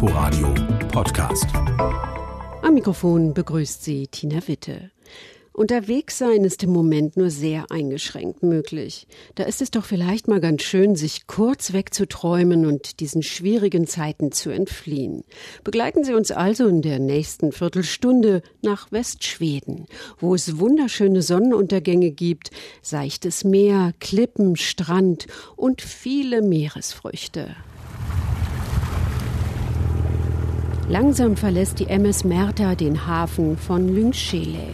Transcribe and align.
Inforadio 0.00 0.54
Podcast. 0.92 1.46
Am 2.62 2.74
Mikrofon 2.74 3.34
begrüßt 3.34 3.82
sie 3.82 4.06
Tina 4.06 4.46
Witte. 4.46 4.92
Unterwegs 5.52 6.18
sein 6.18 6.44
ist 6.44 6.62
im 6.62 6.70
Moment 6.70 7.16
nur 7.16 7.30
sehr 7.30 7.72
eingeschränkt 7.72 8.44
möglich. 8.44 9.08
Da 9.34 9.42
ist 9.42 9.60
es 9.60 9.72
doch 9.72 9.84
vielleicht 9.84 10.28
mal 10.28 10.40
ganz 10.40 10.62
schön, 10.62 10.94
sich 10.94 11.26
kurz 11.26 11.72
wegzuträumen 11.72 12.64
und 12.64 13.00
diesen 13.00 13.24
schwierigen 13.24 13.88
Zeiten 13.88 14.30
zu 14.30 14.50
entfliehen. 14.50 15.24
Begleiten 15.64 16.04
Sie 16.04 16.14
uns 16.14 16.30
also 16.30 16.68
in 16.68 16.80
der 16.80 17.00
nächsten 17.00 17.50
Viertelstunde 17.50 18.42
nach 18.62 18.92
Westschweden, 18.92 19.86
wo 20.20 20.32
es 20.32 20.60
wunderschöne 20.60 21.22
Sonnenuntergänge 21.22 22.12
gibt, 22.12 22.52
seichtes 22.82 23.42
Meer, 23.42 23.94
Klippen, 23.98 24.54
Strand 24.54 25.26
und 25.56 25.82
viele 25.82 26.40
Meeresfrüchte. 26.40 27.56
Langsam 30.90 31.36
verlässt 31.36 31.80
die 31.80 31.88
MS 31.88 32.24
Merta 32.24 32.74
den 32.74 33.06
Hafen 33.06 33.58
von 33.58 33.94
Lyngskele. 33.94 34.70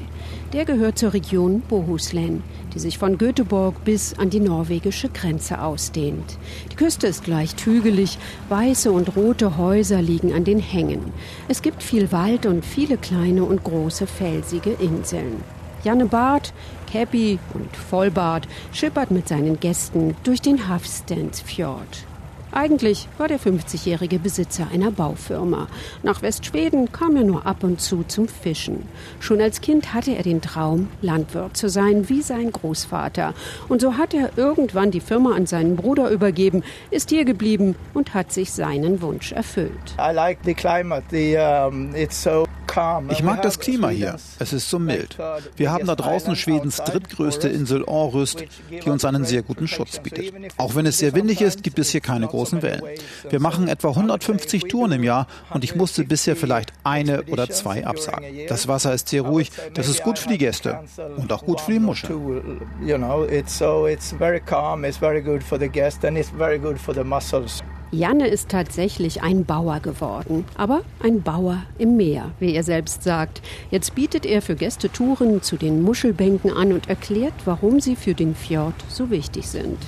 Der 0.53 0.65
gehört 0.65 0.97
zur 0.97 1.13
Region 1.13 1.61
Bohuslän, 1.69 2.45
die 2.73 2.79
sich 2.79 2.99
von 2.99 3.19
Göteborg 3.19 3.85
bis 3.85 4.17
an 4.17 4.31
die 4.31 4.39
norwegische 4.39 5.09
Grenze 5.09 5.61
ausdehnt. 5.61 6.39
Die 6.71 6.77
Küste 6.77 7.09
ist 7.09 7.27
leicht 7.27 7.67
hügelig, 7.67 8.17
weiße 8.49 8.93
und 8.93 9.17
rote 9.17 9.59
Häuser 9.59 10.01
liegen 10.01 10.33
an 10.33 10.45
den 10.45 10.61
Hängen. 10.61 11.13
Es 11.49 11.63
gibt 11.63 11.83
viel 11.83 12.13
Wald 12.13 12.47
und 12.47 12.65
viele 12.65 12.97
kleine 12.97 13.43
und 13.43 13.65
große 13.65 14.07
felsige 14.07 14.71
Inseln. 14.71 15.43
Janne 15.83 16.07
Barth, 16.07 16.55
Käppi 16.93 17.41
und 17.55 17.77
Vollbart 17.77 18.47
schippert 18.71 19.11
mit 19.11 19.27
seinen 19.27 19.59
Gästen 19.59 20.15
durch 20.23 20.41
den 20.41 20.69
Hafstensfjord. 20.69 22.07
Eigentlich 22.57 23.09
war 23.19 23.27
der 23.27 23.41
50-jährige 23.41 24.21
Besitzer 24.21 24.69
einer 24.73 24.93
Baufirma. 24.93 25.67
Nach 26.05 26.23
Westschweden 26.23 26.93
kam 26.93 27.17
er 27.17 27.25
nur 27.25 27.47
ab 27.47 27.65
und 27.65 27.81
zu 27.81 28.05
zum 28.05 28.29
Fischen. 28.29 28.89
Schon 29.19 29.41
als 29.41 29.61
Kind 29.61 29.93
hatte 29.93 30.15
er 30.15 30.23
den 30.23 30.41
Traum, 30.41 30.89
Landwirt 31.03 31.57
zu 31.57 31.69
sein, 31.69 32.09
wie 32.09 32.23
sein 32.23 32.53
Großvater. 32.53 33.35
Und 33.69 33.81
so 33.81 33.97
hat 33.97 34.15
er 34.15 34.39
irgendwann 34.39 34.93
die 34.93 35.01
Firma 35.01 35.35
an 35.35 35.47
seinen 35.47 35.75
Bruder 35.75 36.11
übergeben, 36.11 36.63
ist 36.93 37.11
hier 37.11 37.25
geblieben 37.25 37.75
und 37.93 38.15
hat 38.15 38.33
sich 38.33 38.53
seinen 38.53 39.03
Wunsch 39.03 39.33
erfüllt. 39.33 39.97
I 39.99 40.15
like 40.15 40.39
the 40.45 40.55
climate. 40.55 41.03
The, 41.11 41.37
um, 41.37 41.93
it's 41.97 42.23
so 42.23 42.47
ich 43.11 43.23
mag 43.23 43.43
das 43.43 43.59
Klima 43.59 43.89
hier. 43.89 44.17
Es 44.39 44.53
ist 44.53 44.69
so 44.69 44.79
mild. 44.79 45.17
Wir 45.57 45.73
haben 45.73 45.87
da 45.87 45.95
draußen 45.95 46.37
Schwedens 46.37 46.79
drittgrößte 46.79 47.49
Insel 47.49 47.85
Orust, 47.85 48.45
die 48.71 48.91
uns 48.91 49.05
einen 49.05 49.25
sehr 49.25 49.43
guten 49.43 49.69
Schutz 49.69 49.99
bietet. 49.99 50.33
Auch 50.57 50.75
wenn 50.75 50.87
es 50.87 50.99
sehr 50.99 51.15
windig 51.15 51.41
ist, 51.41 51.63
gibt 51.63 51.79
es 51.79 51.91
hier 51.91 52.01
keine 52.01 52.27
großen 52.27 52.63
Wellen. 52.63 52.83
Wir 53.29 53.41
machen 53.41 53.69
etwa 53.69 53.91
150 53.91 54.65
Touren 54.65 54.93
im 54.93 55.05
Jahr 55.05 55.27
und 55.51 55.65
ich 55.65 55.75
musste 55.75 56.05
bisher 56.05 56.37
vielleicht 56.37 56.73
eine 56.83 57.25
oder 57.25 57.49
zwei 57.49 57.87
absagen. 57.87 58.47
Das 58.49 58.69
Wasser 58.69 58.95
ist 58.95 59.09
sehr 59.09 59.23
ruhig, 59.23 59.51
das 59.75 59.89
ist 59.89 60.03
gut 60.03 60.19
für 60.19 60.29
die 60.29 60.39
Gäste 60.39 60.81
und 61.17 61.33
auch 61.33 61.45
gut 61.45 61.61
für 61.61 61.73
die 61.73 61.81
Muscheln. 61.81 62.61
Janne 67.91 68.27
ist 68.27 68.49
tatsächlich 68.49 69.23
ein 69.23 69.45
Bauer 69.45 69.81
geworden, 69.81 70.45
aber 70.57 70.83
ein 71.03 71.23
Bauer 71.23 71.63
im 71.79 71.97
Meer, 71.97 72.33
wie 72.41 72.55
er 72.55 72.63
selbst 72.63 73.03
sagt. 73.03 73.41
Jetzt 73.71 73.95
bietet 73.95 74.27
er 74.27 74.43
für 74.43 74.57
Gäste 74.57 74.91
Touren 74.91 75.43
zu 75.43 75.57
den 75.57 75.83
Muschelbänken 75.83 76.53
an 76.53 76.73
und 76.73 76.89
erklärt, 76.89 77.35
warum 77.45 77.81
sie 77.81 77.97
für 77.97 78.15
den 78.15 78.35
Fjord 78.35 78.75
so 78.89 79.11
wichtig 79.11 79.49
sind. 79.49 79.79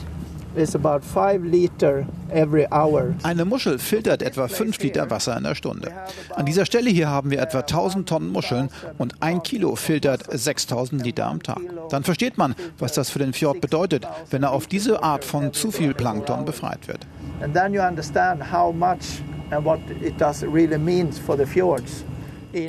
Eine 3.23 3.45
Muschel 3.45 3.79
filtert 3.79 4.23
etwa 4.23 4.49
5 4.49 4.79
Liter 4.83 5.11
Wasser 5.11 5.37
in 5.37 5.45
der 5.45 5.55
Stunde. 5.55 5.93
An 6.35 6.47
dieser 6.47 6.65
Stelle 6.65 6.89
hier 6.89 7.11
haben 7.11 7.31
wir 7.31 7.41
etwa 7.41 7.59
1000 7.59 8.09
Tonnen 8.09 8.31
Muscheln 8.31 8.71
und 8.97 9.21
ein 9.21 9.43
Kilo 9.43 9.77
filtert 9.77 10.25
6000 10.31 11.05
Liter 11.05 11.27
am 11.27 11.43
Tag. 11.43 11.61
Dann 11.91 12.05
versteht 12.05 12.39
man, 12.39 12.55
was 12.79 12.95
das 12.95 13.11
für 13.11 13.19
den 13.19 13.35
Fjord 13.35 13.61
bedeutet, 13.61 14.07
wenn 14.31 14.45
er 14.45 14.53
auf 14.53 14.67
diese 14.67 15.03
Art 15.03 15.25
von 15.25 15.53
zu 15.53 15.71
viel 15.71 15.93
Plankton 15.93 16.47
befreit 16.47 16.89
wird. 16.89 17.01
And 17.41 17.55
then 17.55 17.75
you 17.75 17.81
understand 17.81 18.43
how 18.43 18.73
much 18.73 19.21
and 19.51 19.65
what 19.65 19.81
it 20.03 20.19
does 20.19 20.43
really 20.43 20.79
means 20.79 21.19
for 21.19 21.37
the 21.37 21.47
fjords. 21.47 22.05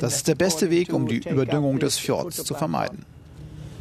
Das 0.00 0.16
ist 0.16 0.28
der 0.28 0.34
beste 0.34 0.70
Weg, 0.70 0.92
um 0.92 1.06
die 1.06 1.22
Überdüngung 1.26 1.78
des 1.78 1.98
Fjords 1.98 2.44
zu 2.44 2.54
vermeiden. 2.54 3.04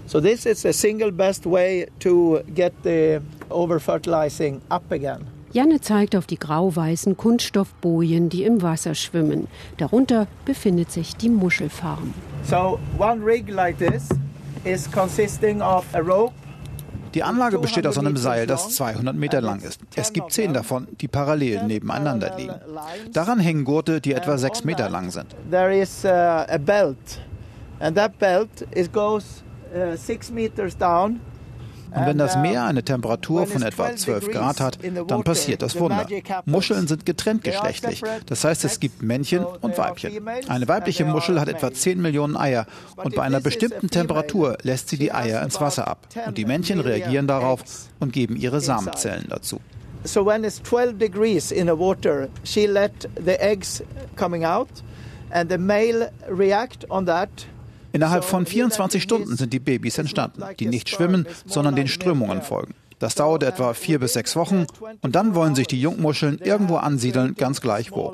So 0.06 0.22
this 0.22 0.46
is 0.46 0.62
the 0.62 0.72
single 0.72 1.12
best 1.12 1.46
way 1.46 1.88
to 2.00 2.40
get 2.56 2.72
the 2.84 3.20
overfertilizing 3.50 4.62
up 4.70 4.90
again. 4.92 5.28
Janne 5.52 5.82
zeigt 5.82 6.16
auf 6.16 6.28
die 6.28 6.38
grau-weißen 6.38 7.18
Kunststoffbojen, 7.18 8.30
die 8.30 8.44
im 8.44 8.62
Wasser 8.62 8.96
schwimmen. 8.96 9.48
Darunter 9.78 10.28
befindet 10.46 10.92
sich 10.92 11.16
die 11.16 11.30
Muschelfarm. 11.30 12.14
So 12.44 12.80
one 12.98 13.26
rig 13.26 13.50
like 13.50 13.78
this 13.78 14.08
is 14.64 14.90
consisting 14.90 15.62
of 15.62 15.86
a 15.94 16.00
rope 16.00 16.34
die 17.18 17.24
Anlage 17.24 17.58
besteht 17.58 17.88
aus 17.88 17.98
einem 17.98 18.16
Seil, 18.16 18.46
das 18.46 18.76
200 18.76 19.16
Meter 19.16 19.42
lang 19.42 19.60
ist. 19.62 19.82
Es 19.96 20.14
gibt 20.14 20.32
zehn 20.32 20.54
davon, 20.54 20.88
die 21.02 21.08
parallel 21.08 21.64
nebeneinander 21.64 22.38
liegen. 22.38 22.54
Daran 23.12 23.40
hängen 23.40 23.64
Gurte, 23.64 24.00
die 24.02 24.14
etwa 24.14 24.38
sechs 24.38 24.64
Meter 24.64 24.88
lang 24.88 25.10
sind. 25.10 25.36
There 25.50 25.76
is 25.76 26.06
uh, 26.06 26.10
a 26.10 26.60
belt, 26.60 27.20
and 27.80 27.98
that 27.98 28.20
belt 28.20 28.50
it 28.70 28.94
goes 28.94 29.44
uh, 29.74 29.98
six 29.98 30.30
meters 30.30 30.78
down 30.78 31.20
und 31.92 32.06
wenn 32.06 32.18
das 32.18 32.38
Meer 32.38 32.66
eine 32.66 32.84
Temperatur 32.84 33.48
von 33.48 33.62
etwa 33.62 33.96
12 33.96 34.32
Grad 34.32 34.60
hat, 34.60 34.80
dann 35.08 35.24
passiert 35.24 35.62
das 35.62 35.80
Wunder. 35.80 36.08
Muscheln 36.46 36.88
sind 36.88 37.06
getrennt 37.06 37.44
geschlechtlich. 37.44 38.02
Das 38.26 38.44
heißt, 38.44 38.66
es 38.66 38.80
gibt 38.80 39.02
Männchen 39.02 39.46
und 39.46 39.78
Weibchen. 39.78 40.28
Eine 40.48 40.68
weibliche 40.68 41.06
Muschel 41.06 41.40
hat 41.40 41.48
etwa 41.48 41.72
10 41.72 42.02
Millionen 42.02 42.38
Eier 42.38 42.66
und 42.96 43.16
bei 43.16 43.24
einer 43.24 43.40
bestimmten 43.40 43.90
Temperatur 43.90 44.58
lässt 44.62 44.90
sie 44.90 44.98
die 44.98 45.12
Eier 45.12 45.42
ins 45.42 45.60
Wasser 45.62 45.88
ab. 45.88 46.08
Und 46.26 46.38
die 46.38 46.46
Männchen 46.46 46.80
reagieren 46.80 47.28
darauf 47.28 47.64
und 48.00 48.14
geben 48.14 48.36
ihre 48.36 48.62
Samenzellen 48.62 49.28
dazu. 49.30 49.60
So 50.04 50.26
when 50.26 50.44
it's 50.44 50.62
12 50.64 51.00
degrees 51.00 51.52
in 51.52 51.68
the 51.68 51.78
water, 51.78 52.30
she 52.44 52.66
let 52.66 53.10
the 53.16 53.40
eggs 53.40 53.84
coming 54.16 54.46
out 54.46 54.70
and 55.32 55.50
the 55.52 55.58
male 55.58 56.12
react 56.30 56.90
on 56.90 57.06
that 57.08 57.30
Innerhalb 57.98 58.24
von 58.24 58.46
24 58.46 59.02
Stunden 59.02 59.38
sind 59.38 59.54
die 59.54 59.60
Babys 59.60 59.98
entstanden, 59.98 60.44
die 60.60 60.68
nicht 60.68 60.88
schwimmen, 60.88 61.26
sondern 61.48 61.76
den 61.76 61.88
Strömungen 61.88 62.44
folgen. 62.44 62.76
Das 63.00 63.16
dauert 63.16 63.42
etwa 63.42 63.74
vier 63.74 63.98
bis 63.98 64.14
sechs 64.14 64.36
Wochen 64.36 64.68
und 65.02 65.16
dann 65.16 65.34
wollen 65.34 65.56
sich 65.56 65.66
die 65.66 65.82
Jungmuscheln 65.82 66.38
irgendwo 66.38 66.76
ansiedeln, 66.76 67.34
ganz 67.34 67.60
gleich 67.60 67.92
wo. 67.92 68.14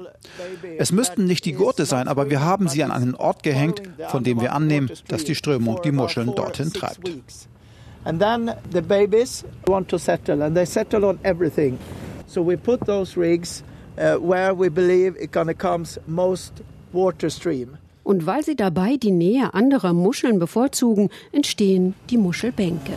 Es 0.77 0.93
müssten 0.93 1.25
nicht 1.25 1.43
die 1.43 1.51
Gurte 1.51 1.85
sein, 1.85 2.07
aber 2.07 2.29
wir 2.29 2.39
haben 2.39 2.69
sie 2.69 2.81
an 2.81 2.91
einen 2.91 3.13
Ort 3.13 3.43
gehängt, 3.43 3.81
von 4.07 4.23
dem 4.23 4.39
wir 4.39 4.53
annehmen, 4.53 4.89
dass 5.09 5.25
die 5.25 5.35
Strömung 5.35 5.81
die 5.83 5.91
Muscheln 5.91 6.33
dorthin 6.33 6.71
treibt. 6.71 7.11
And 8.05 8.21
then 8.21 8.53
the 8.71 8.81
babies 8.81 9.43
want 9.67 9.89
to 9.89 9.97
settle 9.97 10.41
and 10.45 10.55
they 10.55 10.65
settle 10.65 11.03
on 11.03 11.19
everything. 11.23 11.77
So 12.25 12.41
we 12.41 12.55
put 12.55 12.85
those 12.85 13.19
rigs 13.19 13.65
uh, 13.97 14.15
where 14.15 14.57
we 14.57 14.69
believe 14.69 15.17
it 15.21 15.33
gonna 15.33 15.53
comes 15.53 15.99
most 16.07 16.63
water 16.93 17.29
stream. 17.29 17.77
Und 18.03 18.25
weil 18.25 18.43
sie 18.43 18.55
dabei 18.55 18.97
die 18.97 19.11
Nähe 19.11 19.53
anderer 19.53 19.93
Muscheln 19.93 20.39
bevorzugen, 20.39 21.09
entstehen 21.31 21.93
die 22.09 22.17
Muschelbänke. 22.17 22.93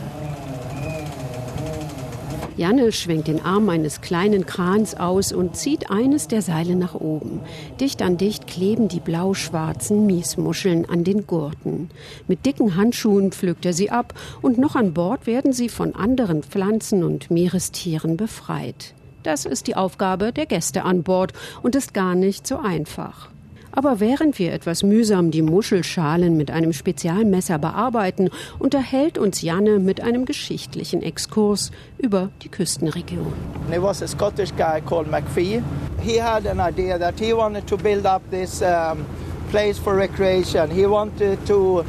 Janne 2.57 2.91
schwenkt 2.91 3.27
den 3.27 3.45
Arm 3.45 3.69
eines 3.69 4.01
kleinen 4.01 4.47
Krans 4.47 4.95
aus 4.95 5.31
und 5.31 5.55
zieht 5.55 5.91
eines 5.91 6.27
der 6.27 6.41
Seile 6.41 6.75
nach 6.75 6.95
oben. 6.95 7.39
Dicht 7.79 8.01
an 8.01 8.17
dicht 8.17 8.47
kleben 8.47 8.87
die 8.87 8.99
blau-schwarzen 8.99 10.07
Miesmuscheln 10.07 10.89
an 10.89 11.03
den 11.03 11.27
Gurten. 11.27 11.91
Mit 12.27 12.47
dicken 12.47 12.75
Handschuhen 12.75 13.31
pflückt 13.31 13.63
er 13.67 13.73
sie 13.73 13.91
ab 13.91 14.15
und 14.41 14.57
noch 14.57 14.75
an 14.75 14.95
Bord 14.95 15.27
werden 15.27 15.53
sie 15.53 15.69
von 15.69 15.93
anderen 15.93 16.41
Pflanzen 16.41 17.03
und 17.03 17.29
Meerestieren 17.29 18.17
befreit. 18.17 18.95
Das 19.21 19.45
ist 19.45 19.67
die 19.67 19.75
Aufgabe 19.75 20.33
der 20.33 20.47
Gäste 20.47 20.83
an 20.83 21.03
Bord 21.03 21.33
und 21.61 21.75
ist 21.75 21.93
gar 21.93 22.15
nicht 22.15 22.47
so 22.47 22.57
einfach. 22.57 23.29
Aber 23.77 23.99
während 23.99 24.39
wir 24.39 24.53
etwas 24.53 24.81
mühsam 24.81 25.29
die 25.29 25.43
Muschelschalen 25.43 26.35
mit 26.35 26.49
einem 26.49 26.73
Spezialmesser 26.73 27.59
bearbeiten, 27.59 28.31
unterhält 28.57 29.19
uns 29.19 29.43
Janne 29.43 29.77
mit 29.77 30.01
einem 30.01 30.25
geschichtlichen 30.25 31.03
Exkurs 31.03 31.69
über 31.99 32.31
die 32.41 32.49
Küstenregion. 32.49 33.31
There 33.69 33.83
was 33.83 34.01
a 34.01 34.07
Scottish 34.07 34.49
guy 34.57 34.81
called 34.81 35.07
McPhee. 35.11 35.61
He 36.01 36.19
had 36.19 36.47
an 36.47 36.59
idea 36.59 36.97
that 36.97 37.19
he 37.19 37.33
wanted 37.33 37.67
to 37.67 37.77
build 37.77 38.07
up 38.07 38.23
this 38.31 38.63
um, 38.63 39.05
place 39.49 39.77
for 39.79 39.95
recreation. 39.95 40.69
He 40.69 40.85
wanted 40.85 41.45
to 41.47 41.83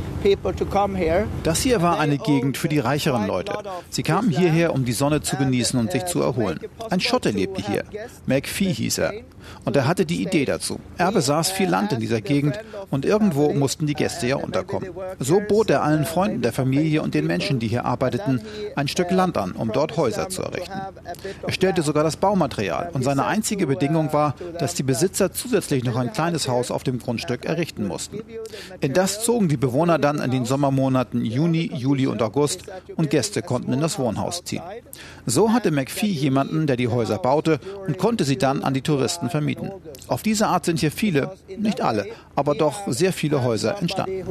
Das 1.44 1.60
hier 1.60 1.82
war 1.82 2.00
eine 2.00 2.19
Gegend 2.19 2.56
für 2.56 2.69
die 2.69 2.78
reicheren 2.81 3.26
Leute. 3.26 3.52
Sie 3.90 4.02
kamen 4.02 4.31
hierher, 4.31 4.75
um 4.75 4.84
die 4.84 4.93
Sonne 4.93 5.22
zu 5.22 5.37
genießen 5.37 5.78
und 5.78 5.93
sich 5.93 6.06
zu 6.06 6.20
erholen. 6.20 6.58
Ein 6.90 7.00
Schotte 7.00 7.31
lebte 7.31 7.62
hier. 7.62 7.84
McPhee 8.26 8.72
hieß 8.72 8.99
er. 8.99 9.12
Und 9.64 9.76
er 9.76 9.87
hatte 9.87 10.05
die 10.05 10.22
Idee 10.22 10.44
dazu. 10.44 10.78
Er 10.99 11.12
besaß 11.12 11.50
viel 11.50 11.69
Land 11.69 11.93
in 11.93 12.00
dieser 12.00 12.20
Gegend 12.20 12.58
und 12.90 13.05
irgendwo 13.05 13.52
mussten 13.55 13.87
die 13.87 13.94
Gäste 13.94 14.26
ja 14.26 14.37
unterkommen. 14.37 14.90
So 15.19 15.40
bot 15.40 15.70
er 15.70 15.82
allen 15.82 16.04
Freunden 16.04 16.43
der 16.43 16.52
Familie 16.52 17.02
und 17.02 17.14
den 17.14 17.26
Menschen, 17.26 17.58
die 17.58 17.69
hier 17.69 17.84
arbeiteten, 17.84 18.43
ein 18.76 18.88
Stück 18.88 19.11
Land 19.11 19.38
an, 19.38 19.52
um 19.52 19.72
dort 19.72 19.96
Häuser 19.96 20.28
zu 20.28 20.43
errichten. 20.43 20.81
Er 21.46 21.52
stellte 21.52 21.82
sogar 21.82 22.04
das 22.04 22.16
Baumaterial 22.16 22.90
und 22.93 23.04
seine 23.04 23.25
einzige 23.25 23.66
Bedingung 23.66 24.12
war, 24.12 24.34
dass 24.58 24.75
die 24.75 24.82
Besitzer 24.82 25.32
zusätzlich 25.32 25.84
noch 25.84 25.96
ein 25.96 26.12
kleines 26.12 26.49
Haus 26.49 26.70
auf 26.70 26.82
dem 26.82 26.99
Grundstück 26.99 27.47
errichten 27.48 27.86
mussten. 27.86 28.20
In 28.80 28.92
das 28.92 29.24
zogen 29.24 29.48
die 29.48 29.56
Bewohner 29.56 29.98
dann 29.98 30.20
in 30.20 30.30
den 30.30 30.44
Sommermonaten 30.44 31.24
Juni, 31.24 31.70
Juli 31.74 32.06
und 32.06 32.22
August 32.22 32.64
und 32.96 33.10
Gäste 33.10 33.42
konnten 33.42 33.72
in 33.72 33.80
das 33.80 33.98
Wohnhaus 33.98 34.44
ziehen. 34.44 34.62
So 35.26 35.52
hatte 35.52 35.70
McPhee 35.70 36.06
jemanden, 36.06 36.66
der 36.66 36.76
die 36.76 36.88
Häuser 36.88 37.18
baute 37.18 37.58
und 37.86 37.98
konnte 37.98 38.24
sie 38.24 38.36
dann 38.36 38.62
an 38.62 38.74
die 38.74 38.82
Touristen 38.82 39.30
vermieten. 39.30 39.70
Auf 40.06 40.22
diese 40.22 40.46
Art 40.46 40.64
sind 40.64 40.80
hier 40.80 40.92
viele, 40.92 41.32
nicht 41.56 41.80
alle, 41.80 42.06
aber 42.36 42.54
doch 42.54 42.82
sehr 42.86 43.12
viele 43.12 43.42
Häuser 43.42 43.78
entstanden. 43.80 44.24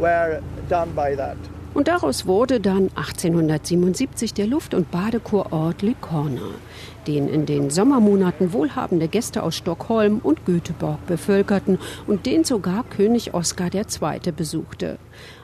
Were 0.00 0.40
done 0.70 0.94
by 0.94 1.14
that. 1.14 1.36
Und 1.72 1.88
daraus 1.88 2.26
wurde 2.26 2.60
dann 2.60 2.90
1877 2.96 4.34
der 4.34 4.46
Luft- 4.46 4.74
und 4.74 4.90
Badekurort 4.90 5.82
Le 5.82 5.94
Corner, 6.00 6.50
den 7.10 7.28
in 7.28 7.44
den 7.44 7.70
Sommermonaten 7.70 8.52
wohlhabende 8.52 9.08
Gäste 9.08 9.42
aus 9.42 9.56
Stockholm 9.56 10.20
und 10.22 10.46
Göteborg 10.46 11.04
bevölkerten 11.08 11.80
und 12.06 12.24
den 12.24 12.44
sogar 12.44 12.84
König 12.84 13.34
Oskar 13.34 13.70
II. 13.74 14.30
besuchte. 14.30 14.96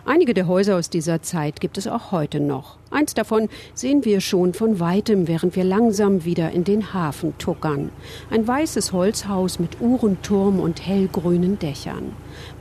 Einige 0.05 0.33
der 0.33 0.47
Häuser 0.47 0.77
aus 0.77 0.91
dieser 0.91 1.23
Zeit 1.23 1.61
gibt 1.61 1.77
es 1.77 1.89
auch 1.89 2.13
heute 2.13 2.39
noch. 2.39 2.77
Eins 2.93 3.15
davon 3.15 3.49
sehen 3.75 4.05
wir 4.05 4.21
schon 4.21 4.55
von 4.55 4.79
weitem, 4.79 5.27
während 5.27 5.57
wir 5.57 5.65
langsam 5.65 6.25
wieder 6.25 6.53
in 6.53 6.63
den 6.63 6.95
Hafen 6.95 7.37
tuckern. 7.39 7.91
Ein 8.31 8.47
weißes 8.47 8.93
Holzhaus 8.93 9.59
mit 9.59 9.81
Uhrenturm 9.81 10.61
und 10.61 10.87
hellgrünen 10.87 11.59
Dächern. 11.59 12.13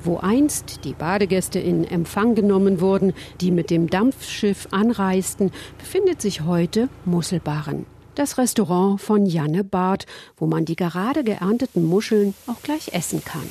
Wo 0.03 0.17
einst 0.17 0.83
die 0.83 0.93
Badegäste 0.93 1.59
in 1.59 1.83
Empfang 1.83 2.33
genommen 2.33 2.81
wurden, 2.81 3.13
die 3.39 3.51
mit 3.51 3.69
dem 3.69 3.87
Dampfschiff 3.87 4.67
anreisten, 4.71 5.51
befindet 5.77 6.23
sich 6.23 6.41
heute 6.41 6.89
Musselbarren. 7.05 7.85
Das 8.15 8.37
Restaurant 8.37 9.01
von 9.01 9.25
Janne 9.25 9.65
Barth, 9.65 10.05
wo 10.37 10.47
man 10.47 10.63
die 10.63 10.77
gerade 10.77 11.23
geernteten 11.23 11.83
Muscheln 11.83 12.33
auch 12.47 12.61
gleich 12.63 12.93
essen 12.93 13.23
kann. 13.23 13.47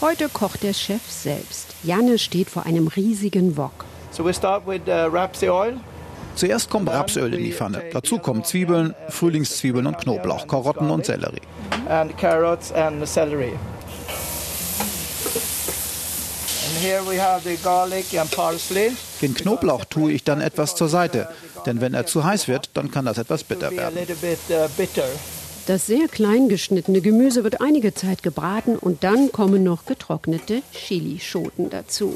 Heute 0.00 0.28
kocht 0.28 0.62
der 0.62 0.72
Chef 0.72 1.02
selbst. 1.08 1.74
Janne 1.82 2.18
steht 2.18 2.48
vor 2.48 2.64
einem 2.64 2.88
riesigen 2.88 3.56
Wok. 3.56 3.84
So 4.10 4.24
we 4.24 4.32
start 4.32 4.66
with 4.66 4.82
uh, 4.88 5.08
rapsy 5.12 5.48
oil. 5.48 5.78
Zuerst 6.36 6.68
kommt 6.68 6.90
Rapsöl 6.90 7.32
in 7.32 7.44
die 7.44 7.52
Pfanne. 7.52 7.82
Dazu 7.92 8.18
kommen 8.18 8.44
Zwiebeln, 8.44 8.94
Frühlingszwiebeln 9.08 9.86
und 9.86 9.96
Knoblauch, 9.96 10.46
Karotten 10.46 10.90
und 10.90 11.06
Sellerie. 11.06 11.40
And 11.88 12.16
carrots 12.18 12.72
and 12.72 13.06
celery. 13.08 13.52
Den 19.22 19.34
Knoblauch 19.34 19.84
tue 19.84 20.12
ich 20.12 20.24
dann 20.24 20.40
etwas 20.40 20.74
zur 20.74 20.88
Seite, 20.88 21.28
denn 21.64 21.80
wenn 21.80 21.94
er 21.94 22.06
zu 22.06 22.24
heiß 22.24 22.48
wird, 22.48 22.70
dann 22.74 22.90
kann 22.90 23.04
das 23.04 23.18
etwas 23.18 23.44
bitter 23.44 23.70
werden. 23.70 23.98
Das 25.66 25.86
sehr 25.86 26.06
klein 26.06 26.48
geschnittene 26.48 27.00
Gemüse 27.00 27.42
wird 27.42 27.60
einige 27.60 27.92
Zeit 27.92 28.22
gebraten 28.22 28.76
und 28.76 29.02
dann 29.02 29.32
kommen 29.32 29.64
noch 29.64 29.84
getrocknete 29.84 30.62
Chilischoten 30.72 31.70
dazu. 31.70 32.14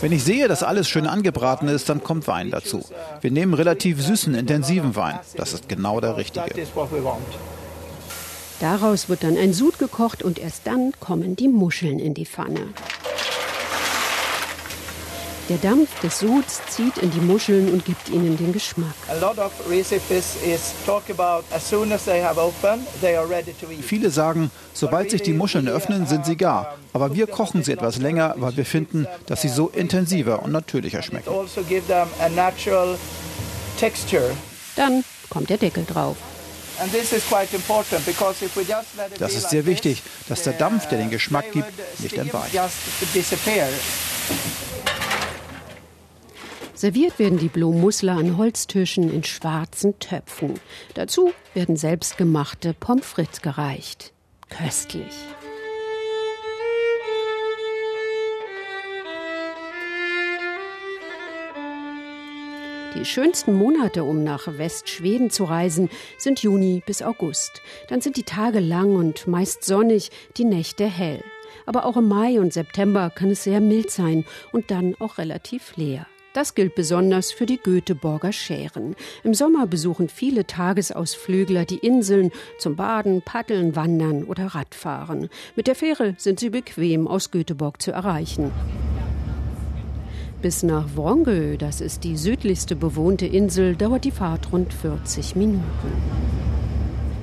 Wenn 0.00 0.12
ich 0.12 0.24
sehe, 0.24 0.48
dass 0.48 0.64
alles 0.64 0.88
schön 0.88 1.06
angebraten 1.06 1.68
ist, 1.68 1.88
dann 1.88 2.02
kommt 2.02 2.26
Wein 2.26 2.50
dazu. 2.50 2.84
Wir 3.20 3.30
nehmen 3.30 3.54
relativ 3.54 4.02
süßen, 4.02 4.34
intensiven 4.34 4.96
Wein. 4.96 5.20
Das 5.36 5.52
ist 5.52 5.68
genau 5.68 6.00
der 6.00 6.16
richtige. 6.16 6.50
Daraus 8.58 9.08
wird 9.08 9.22
dann 9.22 9.36
ein 9.36 9.52
Sud 9.52 9.78
gekocht 9.78 10.24
und 10.24 10.40
erst 10.40 10.66
dann 10.66 10.92
kommen 10.98 11.36
die 11.36 11.48
Muscheln 11.48 12.00
in 12.00 12.14
die 12.14 12.26
Pfanne. 12.26 12.62
Der 15.48 15.58
Dampf 15.58 16.00
des 16.00 16.18
Suds 16.18 16.60
zieht 16.70 16.98
in 16.98 17.12
die 17.12 17.20
Muscheln 17.20 17.72
und 17.72 17.84
gibt 17.84 18.08
ihnen 18.08 18.36
den 18.36 18.52
Geschmack. 18.52 18.94
Viele 23.82 24.10
sagen, 24.10 24.50
sobald 24.72 25.10
sich 25.12 25.22
die 25.22 25.32
Muscheln 25.32 25.68
öffnen, 25.68 26.08
sind 26.08 26.26
sie 26.26 26.36
gar. 26.36 26.76
Aber 26.92 27.14
wir 27.14 27.28
kochen 27.28 27.62
sie 27.62 27.72
etwas 27.72 27.98
länger, 27.98 28.34
weil 28.38 28.56
wir 28.56 28.66
finden, 28.66 29.06
dass 29.26 29.42
sie 29.42 29.48
so 29.48 29.68
intensiver 29.68 30.42
und 30.42 30.50
natürlicher 30.50 31.02
schmecken. 31.02 31.28
Also 31.28 31.62
dann 34.74 35.04
kommt 35.30 35.50
der 35.50 35.58
Deckel 35.58 35.84
drauf. 35.84 36.16
Das 39.18 39.32
ist 39.32 39.50
sehr 39.50 39.64
wichtig, 39.66 40.02
dass 40.28 40.42
der 40.42 40.52
Dampf, 40.54 40.88
der 40.88 40.98
den 40.98 41.10
Geschmack 41.10 41.52
gibt, 41.52 41.72
nicht 42.00 42.18
entweicht. 42.18 42.52
Serviert 46.76 47.18
werden 47.18 47.38
die 47.38 47.48
Blomussler 47.48 48.18
an 48.18 48.36
Holztischen 48.36 49.10
in 49.10 49.24
schwarzen 49.24 49.98
Töpfen. 49.98 50.60
Dazu 50.92 51.32
werden 51.54 51.74
selbstgemachte 51.74 52.74
Pommes 52.74 53.06
frites 53.06 53.40
gereicht. 53.40 54.12
Köstlich. 54.50 55.14
Die 62.94 63.06
schönsten 63.06 63.54
Monate, 63.54 64.04
um 64.04 64.22
nach 64.22 64.46
Westschweden 64.58 65.30
zu 65.30 65.44
reisen, 65.44 65.88
sind 66.18 66.42
Juni 66.42 66.82
bis 66.84 67.00
August. 67.00 67.62
Dann 67.88 68.02
sind 68.02 68.18
die 68.18 68.22
Tage 68.22 68.60
lang 68.60 68.96
und 68.96 69.26
meist 69.26 69.64
sonnig, 69.64 70.10
die 70.36 70.44
Nächte 70.44 70.84
hell. 70.84 71.24
Aber 71.64 71.86
auch 71.86 71.96
im 71.96 72.08
Mai 72.08 72.38
und 72.38 72.52
September 72.52 73.08
kann 73.08 73.30
es 73.30 73.44
sehr 73.44 73.62
mild 73.62 73.90
sein 73.90 74.26
und 74.52 74.70
dann 74.70 74.94
auch 74.98 75.16
relativ 75.16 75.74
leer. 75.76 76.06
Das 76.36 76.54
gilt 76.54 76.74
besonders 76.74 77.32
für 77.32 77.46
die 77.46 77.56
Göteborger 77.56 78.30
Schären. 78.30 78.94
Im 79.24 79.32
Sommer 79.32 79.66
besuchen 79.66 80.10
viele 80.10 80.46
Tagesausflügler 80.46 81.64
die 81.64 81.78
Inseln 81.78 82.30
zum 82.58 82.76
Baden, 82.76 83.22
Paddeln, 83.22 83.74
Wandern 83.74 84.22
oder 84.22 84.48
Radfahren. 84.48 85.30
Mit 85.54 85.66
der 85.66 85.74
Fähre 85.74 86.14
sind 86.18 86.38
sie 86.38 86.50
bequem 86.50 87.08
aus 87.08 87.30
Göteborg 87.30 87.80
zu 87.80 87.92
erreichen. 87.92 88.50
Bis 90.42 90.62
nach 90.62 90.86
Vrongö, 90.94 91.56
das 91.56 91.80
ist 91.80 92.04
die 92.04 92.18
südlichste 92.18 92.76
bewohnte 92.76 93.24
Insel, 93.24 93.74
dauert 93.74 94.04
die 94.04 94.10
Fahrt 94.10 94.52
rund 94.52 94.74
40 94.74 95.36
Minuten. 95.36 95.62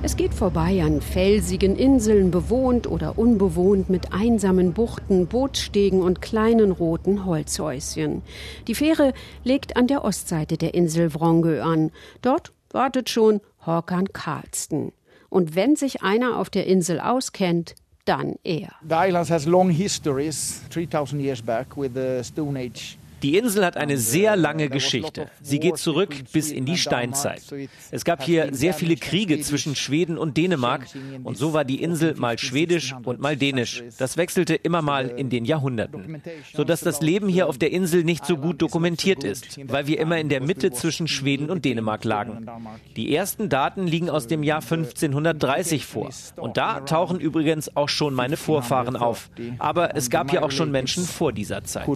Es 0.04 0.16
geht 0.16 0.34
vorbei 0.34 0.82
an 0.84 1.00
felsigen 1.00 1.76
Inseln, 1.76 2.30
bewohnt 2.30 2.86
oder 2.86 3.16
unbewohnt, 3.16 3.88
mit 3.88 4.12
einsamen 4.12 4.74
Buchten, 4.74 5.28
Bootsstegen 5.28 6.02
und 6.02 6.20
kleinen 6.20 6.72
roten 6.72 7.24
Holzhäuschen. 7.24 8.20
Die 8.68 8.74
Fähre 8.74 9.14
legt 9.44 9.78
an 9.78 9.86
der 9.86 10.04
Ostseite 10.04 10.58
der 10.58 10.74
Insel 10.74 11.08
Vrongö 11.08 11.62
an. 11.62 11.90
Dort 12.20 12.52
wartet 12.70 13.08
schon 13.08 13.40
Håkan 13.64 14.12
Carlston. 14.12 14.92
Und 15.30 15.56
wenn 15.56 15.74
sich 15.74 16.02
einer 16.02 16.36
auf 16.36 16.50
der 16.50 16.66
Insel 16.66 17.00
auskennt, 17.00 17.74
dann 18.04 18.34
er. 18.44 18.72
The 18.86 18.96
island 19.08 19.30
has 19.30 19.46
long 19.46 19.70
histories, 19.70 20.60
3000 20.68 21.22
years 21.22 21.40
back 21.40 21.78
with 21.78 21.92
the 21.94 22.22
Stone 22.22 22.60
Age 22.60 22.98
die 23.24 23.38
Insel 23.38 23.64
hat 23.64 23.78
eine 23.78 23.96
sehr 23.96 24.36
lange 24.36 24.68
Geschichte. 24.68 25.28
Sie 25.40 25.58
geht 25.58 25.78
zurück 25.78 26.14
bis 26.34 26.52
in 26.52 26.66
die 26.66 26.76
Steinzeit. 26.76 27.42
Es 27.90 28.04
gab 28.04 28.22
hier 28.22 28.50
sehr 28.52 28.74
viele 28.74 28.96
Kriege 28.96 29.40
zwischen 29.40 29.74
Schweden 29.74 30.18
und 30.18 30.36
Dänemark 30.36 30.86
und 31.22 31.38
so 31.38 31.54
war 31.54 31.64
die 31.64 31.82
Insel 31.82 32.16
mal 32.16 32.38
schwedisch 32.38 32.94
und 33.04 33.20
mal 33.20 33.34
dänisch. 33.34 33.82
Das 33.96 34.18
wechselte 34.18 34.54
immer 34.54 34.82
mal 34.82 35.08
in 35.08 35.30
den 35.30 35.46
Jahrhunderten, 35.46 36.22
sodass 36.54 36.82
das 36.82 37.00
Leben 37.00 37.30
hier 37.30 37.48
auf 37.48 37.56
der 37.56 37.72
Insel 37.72 38.04
nicht 38.04 38.26
so 38.26 38.36
gut 38.36 38.60
dokumentiert 38.60 39.24
ist, 39.24 39.58
weil 39.68 39.86
wir 39.86 39.98
immer 40.00 40.18
in 40.18 40.28
der 40.28 40.42
Mitte 40.42 40.70
zwischen 40.72 41.08
Schweden 41.08 41.48
und 41.48 41.64
Dänemark 41.64 42.04
lagen. 42.04 42.46
Die 42.94 43.14
ersten 43.14 43.48
Daten 43.48 43.86
liegen 43.86 44.10
aus 44.10 44.26
dem 44.26 44.42
Jahr 44.42 44.60
1530 44.60 45.86
vor 45.86 46.10
und 46.36 46.58
da 46.58 46.80
tauchen 46.80 47.20
übrigens 47.20 47.74
auch 47.74 47.88
schon 47.88 48.12
meine 48.12 48.36
Vorfahren 48.36 48.96
auf. 48.96 49.30
Aber 49.58 49.96
es 49.96 50.10
gab 50.10 50.30
ja 50.30 50.42
auch 50.42 50.50
schon 50.50 50.70
Menschen 50.70 51.04
vor 51.04 51.32
dieser 51.32 51.64
Zeit 51.64 51.86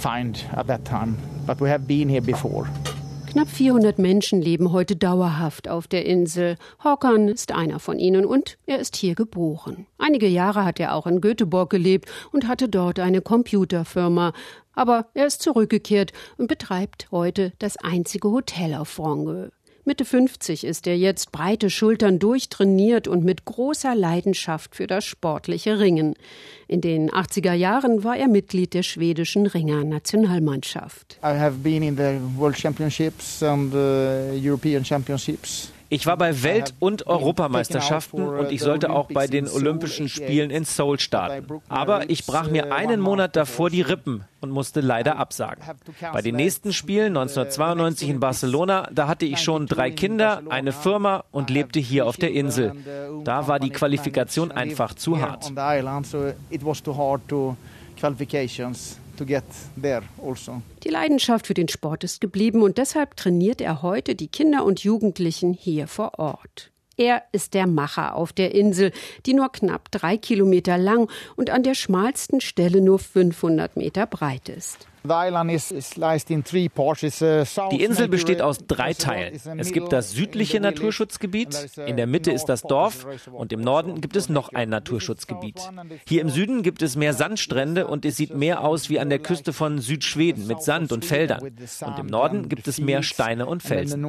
find 0.00 0.44
at 0.56 0.66
that 0.66 0.84
time, 0.84 1.16
but 1.46 1.60
we 1.60 1.68
have 1.68 1.86
been 1.86 2.08
here 2.08 2.22
before. 2.22 2.66
Knapp 3.32 3.48
400 3.48 3.98
Menschen 3.98 4.42
leben 4.42 4.72
heute 4.72 4.96
dauerhaft 4.96 5.68
auf 5.68 5.86
der 5.86 6.04
Insel. 6.04 6.56
Håkan 6.82 7.28
ist 7.28 7.52
einer 7.52 7.78
von 7.78 8.00
ihnen 8.00 8.24
und 8.24 8.58
er 8.66 8.80
ist 8.80 8.96
hier 8.96 9.14
geboren. 9.14 9.86
Einige 9.98 10.26
Jahre 10.26 10.64
hat 10.64 10.80
er 10.80 10.94
auch 10.94 11.06
in 11.06 11.20
Göteborg 11.20 11.70
gelebt 11.70 12.10
und 12.32 12.48
hatte 12.48 12.68
dort 12.68 12.98
eine 12.98 13.20
Computerfirma. 13.20 14.32
Aber 14.72 15.06
er 15.14 15.26
ist 15.26 15.42
zurückgekehrt 15.42 16.12
und 16.38 16.48
betreibt 16.48 17.08
heute 17.12 17.52
das 17.60 17.76
einzige 17.76 18.30
Hotel 18.30 18.74
auf 18.74 18.98
Wrangel. 18.98 19.52
Mitte 19.84 20.04
50 20.04 20.64
ist 20.64 20.86
er 20.86 20.96
jetzt, 20.96 21.32
breite 21.32 21.70
Schultern 21.70 22.18
durchtrainiert 22.18 23.08
und 23.08 23.24
mit 23.24 23.46
großer 23.46 23.94
Leidenschaft 23.94 24.76
für 24.76 24.86
das 24.86 25.06
sportliche 25.06 25.78
Ringen. 25.78 26.14
In 26.68 26.82
den 26.82 27.10
80er 27.10 27.54
Jahren 27.54 28.04
war 28.04 28.16
er 28.16 28.28
Mitglied 28.28 28.74
der 28.74 28.82
schwedischen 28.82 29.46
Ringer-Nationalmannschaft. 29.46 31.18
I 31.22 31.38
have 31.38 31.56
been 31.62 31.82
in 31.82 31.96
the 31.96 32.18
World 32.36 32.58
Championships 32.58 33.42
and 33.42 33.74
uh, 33.74 34.32
European 34.34 34.84
Championships. 34.84 35.72
Ich 35.92 36.06
war 36.06 36.16
bei 36.16 36.44
Welt- 36.44 36.74
und 36.78 37.08
Europameisterschaften 37.08 38.22
und 38.22 38.52
ich 38.52 38.60
sollte 38.60 38.90
auch 38.90 39.08
bei 39.08 39.26
den 39.26 39.48
Olympischen 39.48 40.08
Spielen 40.08 40.50
in 40.50 40.64
Seoul 40.64 41.00
starten. 41.00 41.60
Aber 41.68 42.08
ich 42.08 42.26
brach 42.26 42.48
mir 42.48 42.72
einen 42.72 43.00
Monat 43.00 43.34
davor 43.34 43.70
die 43.70 43.82
Rippen 43.82 44.24
und 44.40 44.50
musste 44.50 44.80
leider 44.80 45.18
absagen. 45.18 45.64
Bei 46.12 46.22
den 46.22 46.36
nächsten 46.36 46.72
Spielen 46.72 47.16
1992 47.16 48.08
in 48.08 48.20
Barcelona, 48.20 48.88
da 48.92 49.08
hatte 49.08 49.26
ich 49.26 49.40
schon 49.40 49.66
drei 49.66 49.90
Kinder, 49.90 50.42
eine 50.48 50.70
Firma 50.70 51.24
und 51.32 51.50
lebte 51.50 51.80
hier 51.80 52.06
auf 52.06 52.16
der 52.16 52.30
Insel. 52.30 52.72
Da 53.24 53.48
war 53.48 53.58
die 53.58 53.70
Qualifikation 53.70 54.52
einfach 54.52 54.94
zu 54.94 55.20
hart. 55.20 55.52
Also. 60.22 60.62
Die 60.82 60.88
Leidenschaft 60.88 61.46
für 61.46 61.54
den 61.54 61.68
Sport 61.68 62.04
ist 62.04 62.20
geblieben 62.20 62.62
und 62.62 62.78
deshalb 62.78 63.16
trainiert 63.16 63.60
er 63.60 63.82
heute 63.82 64.14
die 64.14 64.28
Kinder 64.28 64.64
und 64.64 64.82
Jugendlichen 64.82 65.52
hier 65.52 65.86
vor 65.86 66.18
Ort. 66.18 66.69
Er 67.00 67.22
ist 67.32 67.54
der 67.54 67.66
Macher 67.66 68.14
auf 68.14 68.34
der 68.34 68.54
Insel, 68.54 68.92
die 69.24 69.32
nur 69.32 69.50
knapp 69.50 69.90
drei 69.90 70.18
Kilometer 70.18 70.76
lang 70.76 71.10
und 71.34 71.48
an 71.48 71.62
der 71.62 71.74
schmalsten 71.74 72.42
Stelle 72.42 72.82
nur 72.82 72.98
500 72.98 73.74
Meter 73.74 74.04
breit 74.04 74.50
ist. 74.50 74.86
Die 77.72 77.82
Insel 77.82 78.08
besteht 78.08 78.42
aus 78.42 78.58
drei 78.68 78.92
Teilen. 78.92 79.40
Es 79.56 79.72
gibt 79.72 79.94
das 79.94 80.10
südliche 80.10 80.60
Naturschutzgebiet, 80.60 81.70
in 81.86 81.96
der 81.96 82.06
Mitte 82.06 82.32
ist 82.32 82.44
das 82.50 82.60
Dorf 82.60 83.06
und 83.32 83.50
im 83.54 83.62
Norden 83.62 84.02
gibt 84.02 84.16
es 84.16 84.28
noch 84.28 84.52
ein 84.52 84.68
Naturschutzgebiet. 84.68 85.58
Hier 86.06 86.20
im 86.20 86.28
Süden 86.28 86.62
gibt 86.62 86.82
es 86.82 86.96
mehr 86.96 87.14
Sandstrände 87.14 87.86
und 87.86 88.04
es 88.04 88.18
sieht 88.18 88.36
mehr 88.36 88.62
aus 88.62 88.90
wie 88.90 89.00
an 89.00 89.08
der 89.08 89.20
Küste 89.20 89.54
von 89.54 89.78
Südschweden 89.78 90.46
mit 90.46 90.60
Sand 90.60 90.92
und 90.92 91.06
Feldern. 91.06 91.50
Und 91.86 91.98
im 91.98 92.08
Norden 92.08 92.50
gibt 92.50 92.68
es 92.68 92.78
mehr 92.78 93.02
Steine 93.02 93.46
und 93.46 93.62
Felsen. 93.62 94.04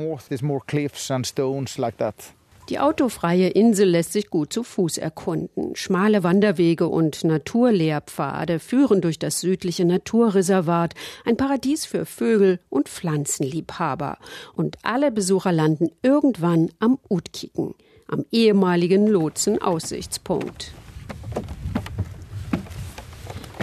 Die 2.72 2.80
autofreie 2.80 3.50
Insel 3.50 3.90
lässt 3.90 4.14
sich 4.14 4.30
gut 4.30 4.54
zu 4.54 4.64
Fuß 4.64 4.98
erkunden. 4.98 5.76
Schmale 5.76 6.24
Wanderwege 6.24 6.88
und 6.88 7.26
Naturlehrpfade 7.26 8.60
führen 8.60 9.02
durch 9.02 9.20
das 9.20 9.42
südliche 9.42 9.84
Naturreservat, 9.84 10.94
ein 11.26 11.36
Paradies 11.36 11.86
für 11.86 12.06
Vögel 12.06 12.62
und 12.70 12.88
Pflanzenliebhaber. 12.88 14.20
Und 14.56 14.78
alle 14.84 15.12
Besucher 15.12 15.52
landen 15.52 15.90
irgendwann 16.02 16.70
am 16.80 16.98
Utkiken, 17.10 17.76
am 18.08 18.24
ehemaligen 18.32 19.06
Lotsen-Aussichtspunkt. 19.06 20.72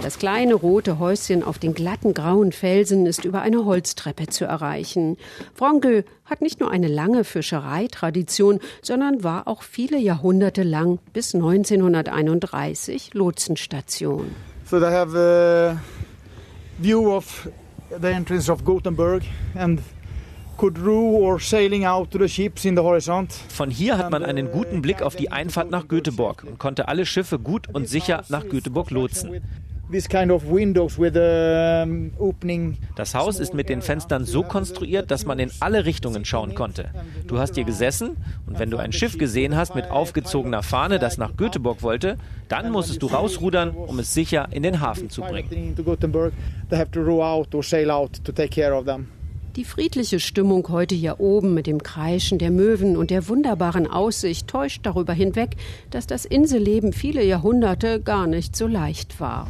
Das 0.01 0.17
kleine 0.17 0.53
rote 0.53 0.97
Häuschen 0.97 1.43
auf 1.43 1.59
den 1.59 1.73
glatten 1.73 2.13
grauen 2.13 2.53
Felsen 2.53 3.05
ist 3.05 3.25
über 3.25 3.41
eine 3.41 3.65
Holztreppe 3.65 4.27
zu 4.27 4.45
erreichen. 4.45 5.17
Wronkel 5.57 6.05
hat 6.25 6.41
nicht 6.41 6.61
nur 6.61 6.71
eine 6.71 6.87
lange 6.87 7.25
Fischereitradition, 7.25 8.59
sondern 8.81 9.23
war 9.23 9.47
auch 9.47 9.61
viele 9.61 9.97
Jahrhunderte 9.99 10.63
lang 10.63 10.99
bis 11.11 11.35
1931 11.35 13.13
Lotsenstation. 13.13 14.33
So 14.65 14.79
they 14.79 14.89
have 14.91 15.17
a 15.17 15.77
view 16.81 17.11
of 17.13 17.49
the 18.01 18.07
entrance 18.07 18.49
of 18.49 18.63
Gothenburg 18.63 19.23
and 19.55 19.81
Von 23.49 23.71
hier 23.71 23.97
hat 23.97 24.11
man 24.11 24.23
einen 24.23 24.51
guten 24.51 24.81
Blick 24.81 25.01
auf 25.01 25.15
die 25.15 25.31
Einfahrt 25.31 25.71
nach 25.71 25.87
Göteborg 25.87 26.43
und 26.43 26.59
konnte 26.59 26.89
alle 26.89 27.05
Schiffe 27.05 27.39
gut 27.39 27.73
und 27.73 27.87
sicher 27.87 28.23
nach 28.27 28.45
Göteborg 28.49 28.91
lotsen. 28.91 29.41
Das 32.95 33.15
Haus 33.15 33.39
ist 33.39 33.55
mit 33.55 33.69
den 33.69 33.81
Fenstern 33.81 34.23
so 34.23 34.43
konstruiert, 34.43 35.09
dass 35.09 35.25
man 35.25 35.39
in 35.39 35.49
alle 35.59 35.85
Richtungen 35.85 36.25
schauen 36.25 36.53
konnte. 36.53 36.89
Du 37.25 37.39
hast 37.39 37.55
hier 37.55 37.63
gesessen 37.63 38.15
und 38.45 38.59
wenn 38.59 38.69
du 38.69 38.77
ein 38.77 38.91
Schiff 38.91 39.17
gesehen 39.17 39.55
hast 39.55 39.73
mit 39.73 39.89
aufgezogener 39.89 40.61
Fahne, 40.61 40.99
das 40.99 41.17
nach 41.17 41.35
Göteborg 41.35 41.81
wollte, 41.81 42.17
dann 42.49 42.71
musstest 42.71 43.01
du 43.01 43.07
rausrudern, 43.07 43.71
um 43.71 43.97
es 43.97 44.13
sicher 44.13 44.47
in 44.51 44.61
den 44.61 44.79
Hafen 44.79 45.09
zu 45.09 45.21
bringen. 45.21 45.75
Die 49.59 49.65
friedliche 49.65 50.21
Stimmung 50.21 50.69
heute 50.69 50.95
hier 50.95 51.19
oben 51.19 51.53
mit 51.53 51.67
dem 51.67 51.83
Kreischen 51.83 52.37
der 52.37 52.49
Möwen 52.49 52.95
und 52.95 53.09
der 53.09 53.27
wunderbaren 53.27 53.87
Aussicht 53.91 54.47
täuscht 54.47 54.85
darüber 54.85 55.11
hinweg, 55.11 55.57
dass 55.89 56.07
das 56.07 56.23
Inselleben 56.23 56.93
viele 56.93 57.25
Jahrhunderte 57.25 57.99
gar 57.99 58.25
nicht 58.25 58.55
so 58.55 58.67
leicht 58.67 59.19
war. 59.19 59.47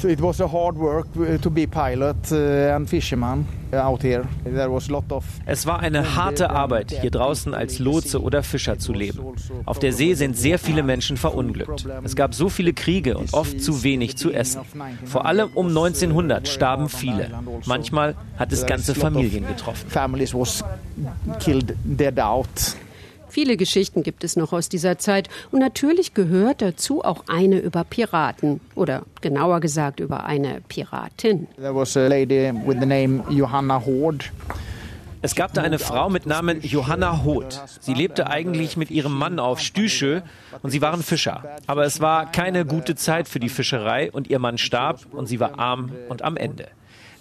So 0.00 0.08
it 0.08 0.20
was 0.20 0.40
a 0.40 0.50
hard 0.50 0.76
work 0.76 1.06
uh, 1.14 1.38
to 1.38 1.48
be 1.48 1.68
pilot 1.68 2.16
uh, 2.32 2.74
and 2.74 2.90
fisherman 2.90 3.46
of 3.72 5.24
Es 5.46 5.66
war 5.66 5.80
eine 5.80 6.14
harte 6.14 6.50
Arbeit, 6.50 6.92
hier 7.00 7.10
draußen 7.10 7.54
als 7.54 7.78
Lotse 7.78 8.20
oder 8.20 8.42
Fischer 8.42 8.78
zu 8.78 8.92
leben. 8.92 9.20
Auf 9.64 9.78
der 9.78 9.92
See 9.92 10.12
sind 10.14 10.36
sehr 10.36 10.58
viele 10.58 10.82
Menschen 10.82 11.16
verunglückt. 11.16 11.86
Es 12.04 12.14
gab 12.14 12.34
so 12.34 12.48
viele 12.48 12.74
Kriege 12.74 13.16
und 13.16 13.32
oft 13.32 13.62
zu 13.62 13.82
wenig 13.82 14.16
zu 14.16 14.30
essen. 14.30 14.60
Vor 15.04 15.24
allem 15.24 15.50
um 15.54 15.68
1900 15.68 16.48
starben 16.48 16.88
viele. 16.88 17.30
Manchmal 17.64 18.14
hat 18.36 18.52
es 18.52 18.66
ganze 18.66 18.94
Familien 18.94 19.12
Familien 19.42 19.51
getroffen. 19.54 19.90
Families 19.90 20.34
was 20.34 20.64
killed 21.40 21.74
dead 21.84 22.18
out. 22.18 22.76
Viele 23.28 23.56
Geschichten 23.56 24.02
gibt 24.02 24.24
es 24.24 24.36
noch 24.36 24.52
aus 24.52 24.68
dieser 24.68 24.98
Zeit 24.98 25.30
und 25.50 25.60
natürlich 25.60 26.12
gehört 26.12 26.60
dazu 26.60 27.02
auch 27.02 27.24
eine 27.28 27.60
über 27.60 27.82
Piraten 27.82 28.60
oder 28.74 29.04
genauer 29.22 29.60
gesagt 29.60 30.00
über 30.00 30.24
eine 30.24 30.60
Piratin. 30.68 31.48
There 31.56 31.74
was 31.74 31.96
a 31.96 32.08
lady 32.08 32.52
with 32.66 32.76
the 32.78 32.86
name 32.86 33.24
Johanna 33.30 33.82
Hord. 33.86 34.30
Es 35.24 35.36
gab 35.36 35.54
da 35.54 35.62
eine 35.62 35.78
Frau 35.78 36.10
mit 36.10 36.26
Namen 36.26 36.60
Johanna 36.62 37.22
Hoth. 37.24 37.62
Sie 37.80 37.94
lebte 37.94 38.26
eigentlich 38.26 38.76
mit 38.76 38.90
ihrem 38.90 39.16
Mann 39.16 39.38
auf 39.38 39.60
Stüsche 39.60 40.24
und 40.62 40.70
sie 40.70 40.82
waren 40.82 41.04
Fischer. 41.04 41.44
Aber 41.68 41.84
es 41.84 42.00
war 42.00 42.30
keine 42.30 42.66
gute 42.66 42.96
Zeit 42.96 43.28
für 43.28 43.38
die 43.38 43.48
Fischerei 43.48 44.10
und 44.10 44.28
ihr 44.28 44.40
Mann 44.40 44.58
starb 44.58 45.06
und 45.12 45.26
sie 45.26 45.38
war 45.38 45.60
arm 45.60 45.92
und 46.08 46.22
am 46.22 46.36
Ende. 46.36 46.66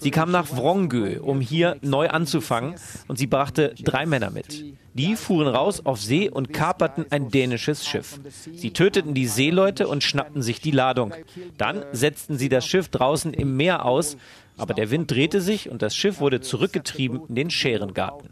Sie 0.02 0.10
kam 0.10 0.32
nach 0.32 0.50
Wrongö, 0.50 1.20
um 1.22 1.42
hier 1.42 1.78
neu 1.82 2.10
anzufangen, 2.10 2.74
und 3.08 3.20
sie 3.20 3.28
brachte 3.28 3.76
drei 3.84 4.08
Männer 4.08 4.32
mit. 4.32 4.66
Die 4.96 5.16
fuhren 5.16 5.48
raus 5.48 5.86
auf 5.86 6.02
See 6.02 6.28
und 6.28 6.52
kaperten 6.52 7.06
ein 7.12 7.30
dänisches 7.30 7.88
Schiff. 7.88 8.20
Sie 8.52 8.72
töteten 8.72 9.14
die 9.14 9.28
Seeleute 9.28 9.88
und 9.88 10.04
schnappten 10.04 10.42
sich 10.42 10.60
die 10.60 10.72
Ladung. 10.72 11.14
Dann 11.60 11.86
setzten 11.92 12.40
sie 12.40 12.50
das 12.50 12.66
Schiff 12.66 12.90
draußen 12.90 13.32
im 13.32 13.56
Meer 13.56 13.86
aus, 13.86 14.18
aber 14.58 14.74
der 14.74 14.90
Wind 14.90 15.12
drehte 15.12 15.40
sich 15.40 15.70
und 15.70 15.84
das 15.84 15.96
Schiff 15.96 16.20
wurde 16.20 16.42
zurückgetrieben 16.42 17.22
in 17.30 17.36
den 17.36 17.52
Scherengarten. 17.52 18.28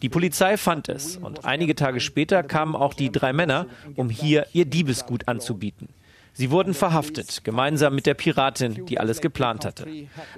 Die 0.00 0.08
Polizei 0.08 0.56
fand 0.56 0.88
es 0.88 1.18
und 1.18 1.44
einige 1.44 1.74
Tage 1.74 2.00
später 2.00 2.42
kamen 2.42 2.74
auch 2.74 2.94
die 2.94 3.12
drei 3.12 3.34
Männer, 3.34 3.66
um 3.94 4.08
hier 4.08 4.46
ihr 4.54 4.64
Diebesgut 4.64 5.28
anzubieten. 5.28 5.88
Sie 6.32 6.50
wurden 6.50 6.74
verhaftet, 6.74 7.44
gemeinsam 7.44 7.94
mit 7.94 8.06
der 8.06 8.14
Piratin, 8.14 8.86
die 8.86 8.98
alles 8.98 9.20
geplant 9.20 9.64
hatte. 9.64 9.86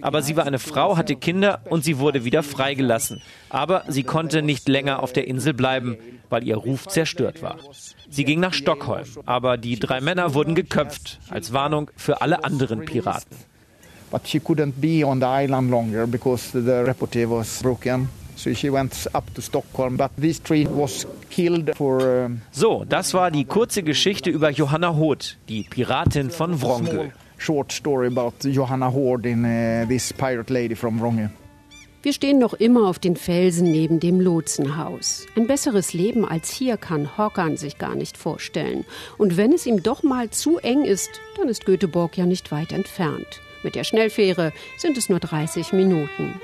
Aber 0.01 0.23
sie 0.23 0.37
war 0.37 0.47
eine 0.47 0.59
Frau, 0.59 0.97
hatte 0.97 1.17
Kinder 1.17 1.61
und 1.69 1.85
sie 1.85 1.99
wurde 1.99 2.25
wieder 2.25 2.43
freigelassen. 2.43 3.23
Aber 3.51 3.85
sie 3.89 4.03
konnte 4.03 4.43
nicht 4.43 4.69
länger 4.69 5.03
auf 5.03 5.13
der 5.13 5.29
Insel 5.29 5.55
bleiben, 5.55 5.97
weil 6.31 6.45
ihr 6.45 6.57
Ruf 6.57 6.89
zerstört 6.89 7.43
war. 7.43 7.59
Sie 8.11 8.25
ging 8.25 8.41
nach 8.41 8.55
Stockholm, 8.55 9.07
aber 9.27 9.57
die 9.59 9.79
drei 9.79 10.01
Männer 10.01 10.35
wurden 10.35 10.55
geköpft, 10.55 11.21
als 11.29 11.53
Warnung 11.53 11.91
für 11.97 12.21
alle 12.23 12.45
anderen 12.45 12.85
Piraten. 12.85 13.37
But 14.11 14.29
she 14.29 14.39
couldn't 14.39 14.75
be 14.77 15.07
on 15.07 15.21
the 15.21 15.27
island 15.27 15.71
longer 15.71 16.07
because 16.07 16.53
the 16.53 16.85
reputation 16.85 17.31
was 17.31 17.63
broken. 17.63 18.09
So, 22.51 22.85
das 22.89 23.15
war 23.15 23.31
die 23.31 23.45
kurze 23.45 23.83
Geschichte 23.83 24.31
über 24.31 24.51
Johanna 24.51 24.97
Hoth, 24.97 25.37
die 25.49 25.63
Piratin 25.63 26.31
von 26.31 26.61
Wrongö. 26.61 27.11
Short 27.39 27.73
story 27.73 28.07
about 28.07 28.49
Johanna 28.49 28.93
Hoth 28.93 29.27
in 29.27 29.45
uh, 29.45 29.87
this 29.89 30.13
pirate 30.13 30.53
lady 30.53 30.77
from 30.77 31.01
Wrongö. 31.01 31.29
Wir 32.03 32.13
stehen 32.13 32.41
noch 32.41 32.55
immer 32.55 32.89
auf 32.89 32.99
den 32.99 33.15
Felsen 33.15 33.71
neben 33.71 34.01
dem 34.01 34.21
Lotsenhaus. 34.21 35.27
Ein 35.37 35.47
besseres 35.47 35.93
Leben 35.93 36.25
als 36.25 36.51
hier 36.51 36.77
kann 36.77 37.17
Håkan 37.17 37.57
sich 37.57 37.79
gar 37.79 37.95
nicht 37.95 38.17
vorstellen. 38.17 38.85
Und 39.19 39.37
wenn 39.37 39.53
es 39.53 39.67
ihm 39.67 39.85
doch 39.85 40.03
mal 40.03 40.31
zu 40.31 40.59
eng 40.59 40.85
ist, 40.85 41.11
dann 41.37 41.49
ist 41.49 41.65
Göteborg 41.65 42.19
ja 42.19 42.27
nicht 42.27 42.51
weit 42.51 42.73
entfernt. 42.73 43.41
Mit 43.63 43.77
der 43.77 43.85
Schnellfähre 43.85 44.53
sind 44.77 44.99
es 44.99 45.09
nur 45.09 45.21
30 45.21 45.73
Minuten. 45.73 46.41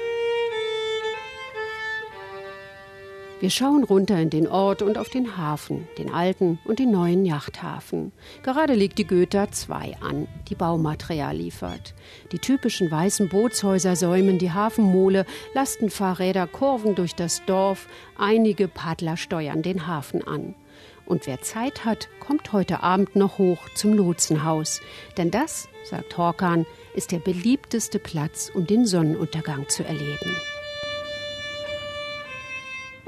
Wir 3.40 3.50
schauen 3.50 3.85
runter 3.85 4.18
in 4.18 4.30
den 4.30 4.49
Ort 4.49 4.83
und 4.83 4.99
auf 4.99 5.11
den 5.11 5.37
Hafen, 5.37 5.87
den 5.97 6.12
alten 6.12 6.59
und 6.64 6.80
den 6.80 6.90
neuen 6.90 7.25
Yachthafen. 7.25 8.11
Gerade 8.42 8.75
liegt 8.75 8.99
die 8.99 9.07
Goethe 9.07 9.47
2 9.49 9.99
an, 10.00 10.26
die 10.49 10.57
Baumaterial 10.57 11.37
liefert. 11.37 11.95
Die 12.33 12.40
typischen 12.40 12.90
weißen 12.90 13.28
Bootshäuser 13.28 13.95
säumen 13.95 14.38
die 14.38 14.50
Hafenmole, 14.50 15.25
Lastenfahrräder 15.54 16.49
kurven 16.49 16.97
durch 16.97 17.14
das 17.14 17.45
Dorf, 17.47 17.87
einige 18.18 18.66
Paddler 18.66 19.16
steuern 19.16 19.62
den 19.62 19.87
Hafen 19.87 20.26
an. 20.26 20.57
Und 21.07 21.28
wer 21.28 21.40
Zeit 21.40 21.85
hat, 21.85 22.09
kommt 22.18 22.52
heute 22.52 22.83
Abend 22.83 23.14
noch 23.14 23.38
hoch 23.38 23.61
zum 23.76 23.95
Lotsenhaus. 23.95 24.80
Denn 25.16 25.30
das, 25.30 25.68
sagt 25.85 26.18
Horkan, 26.18 26.66
ist 26.92 27.12
der 27.12 27.21
beliebteste 27.21 28.00
Platz, 28.00 28.50
um 28.52 28.66
den 28.66 28.85
Sonnenuntergang 28.85 29.68
zu 29.68 29.85
erleben. 29.85 30.35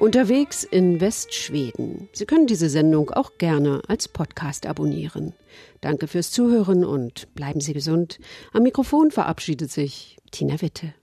Unterwegs 0.01 0.65
in 0.65 0.99
Westschweden. 0.99 2.09
Sie 2.15 2.25
können 2.25 2.47
diese 2.47 2.71
Sendung 2.71 3.11
auch 3.11 3.33
gerne 3.37 3.83
als 3.87 4.09
Podcast 4.09 4.65
abonnieren. 4.65 5.35
Danke 5.83 6.09
fürs 6.09 6.31
Zuhören 6.31 6.87
und 6.87 7.35
bleiben 7.35 7.61
Sie 7.61 7.75
gesund. 7.75 8.19
Am 8.55 8.63
Mikrofon 8.63 9.11
verabschiedet 9.11 9.71
sich 9.71 10.17
Tina 10.31 10.63
Witte. 10.63 10.95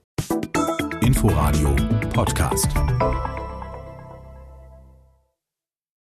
Inforadio 1.00 1.76
Podcast. 2.12 2.68